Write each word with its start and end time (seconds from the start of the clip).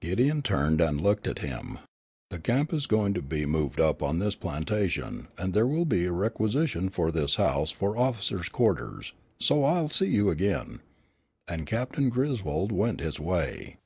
Gideon 0.00 0.40
turned 0.40 0.80
and 0.80 0.98
looked 0.98 1.26
at 1.28 1.40
him. 1.40 1.78
"The 2.30 2.38
camp 2.38 2.72
is 2.72 2.86
going 2.86 3.12
to 3.12 3.20
be 3.20 3.44
moved 3.44 3.78
up 3.78 4.02
on 4.02 4.18
this 4.20 4.34
plantation, 4.34 5.28
and 5.36 5.52
there 5.52 5.66
will 5.66 5.84
be 5.84 6.06
a 6.06 6.12
requisition 6.12 6.88
for 6.88 7.12
this 7.12 7.34
house 7.34 7.72
for 7.72 7.94
officers' 7.94 8.48
quarters, 8.48 9.12
so 9.38 9.64
I'll 9.64 9.88
see 9.88 10.06
you 10.08 10.30
again," 10.30 10.80
and 11.46 11.66
Captain 11.66 12.08
Griswold 12.08 12.72
went 12.72 13.00
his 13.02 13.20
way. 13.20 13.76